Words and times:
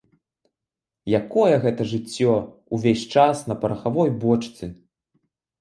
Якое 1.19 1.53
гэта 1.65 1.83
жыццё, 1.91 2.33
увесь 2.79 3.05
час 3.17 3.45
на 3.51 3.59
парахавой 3.63 4.09
бочцы! 4.25 4.65